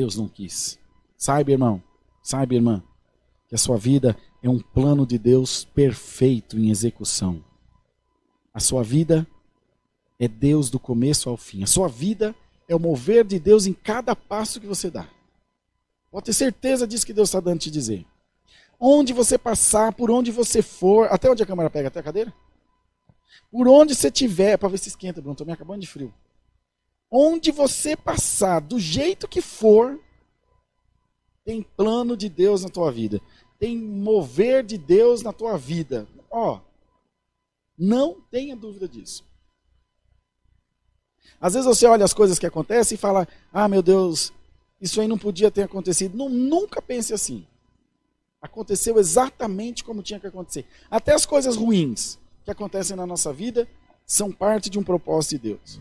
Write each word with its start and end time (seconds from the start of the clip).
Deus 0.00 0.16
não 0.16 0.28
quis. 0.28 0.78
Saiba, 1.16 1.50
irmão, 1.50 1.82
saiba, 2.22 2.54
irmã, 2.54 2.82
que 3.48 3.54
a 3.54 3.58
sua 3.58 3.76
vida 3.76 4.16
é 4.42 4.48
um 4.48 4.58
plano 4.58 5.06
de 5.06 5.18
Deus 5.18 5.64
perfeito 5.64 6.56
em 6.56 6.70
execução. 6.70 7.44
A 8.54 8.60
sua 8.60 8.82
vida 8.82 9.26
é 10.18 10.26
Deus 10.26 10.70
do 10.70 10.80
começo 10.80 11.28
ao 11.28 11.36
fim. 11.36 11.62
A 11.62 11.66
sua 11.66 11.86
vida 11.86 12.34
é 12.66 12.74
o 12.74 12.80
mover 12.80 13.24
de 13.24 13.38
Deus 13.38 13.66
em 13.66 13.74
cada 13.74 14.16
passo 14.16 14.58
que 14.58 14.66
você 14.66 14.90
dá. 14.90 15.06
Pode 16.10 16.24
ter 16.24 16.32
certeza 16.32 16.86
disso 16.86 17.04
que 17.04 17.12
Deus 17.12 17.28
está 17.28 17.38
dando 17.38 17.60
te 17.60 17.70
dizer. 17.70 18.06
Onde 18.78 19.12
você 19.12 19.36
passar, 19.36 19.92
por 19.92 20.10
onde 20.10 20.30
você 20.30 20.62
for, 20.62 21.08
até 21.10 21.30
onde 21.30 21.42
a 21.42 21.46
câmera 21.46 21.68
pega, 21.68 21.88
até 21.88 22.00
a 22.00 22.02
cadeira? 22.02 22.32
Por 23.50 23.68
onde 23.68 23.94
você 23.94 24.10
tiver, 24.10 24.56
para 24.56 24.68
ver 24.68 24.78
se 24.78 24.88
esquenta, 24.88 25.20
Bruno, 25.20 25.32
estou 25.32 25.46
me 25.46 25.52
acabando 25.52 25.80
de 25.80 25.86
frio. 25.86 26.14
Onde 27.10 27.50
você 27.50 27.96
passar, 27.96 28.60
do 28.60 28.78
jeito 28.78 29.26
que 29.26 29.40
for, 29.40 29.98
tem 31.44 31.62
plano 31.62 32.16
de 32.16 32.28
Deus 32.28 32.62
na 32.62 32.68
tua 32.68 32.92
vida. 32.92 33.20
Tem 33.58 33.76
mover 33.76 34.64
de 34.64 34.78
Deus 34.78 35.22
na 35.22 35.32
tua 35.32 35.56
vida. 35.58 36.06
Ó, 36.30 36.60
não 37.76 38.20
tenha 38.30 38.54
dúvida 38.54 38.88
disso. 38.88 39.24
Às 41.40 41.54
vezes 41.54 41.66
você 41.66 41.86
olha 41.86 42.04
as 42.04 42.12
coisas 42.12 42.38
que 42.38 42.46
acontecem 42.46 42.94
e 42.94 42.98
fala: 42.98 43.26
Ah, 43.52 43.66
meu 43.66 43.82
Deus, 43.82 44.32
isso 44.80 45.00
aí 45.00 45.08
não 45.08 45.18
podia 45.18 45.50
ter 45.50 45.62
acontecido. 45.62 46.16
Não, 46.16 46.28
nunca 46.28 46.80
pense 46.80 47.12
assim. 47.12 47.46
Aconteceu 48.40 48.98
exatamente 48.98 49.82
como 49.82 50.02
tinha 50.02 50.20
que 50.20 50.26
acontecer. 50.26 50.66
Até 50.90 51.12
as 51.12 51.26
coisas 51.26 51.56
ruins 51.56 52.18
que 52.44 52.50
acontecem 52.50 52.96
na 52.96 53.06
nossa 53.06 53.32
vida 53.32 53.68
são 54.06 54.32
parte 54.32 54.68
de 54.68 54.78
um 54.78 54.82
propósito 54.82 55.40
de 55.40 55.50
Deus. 55.50 55.80